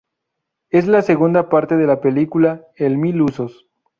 [0.71, 3.67] Es la segunda parte de la película "El mil usos".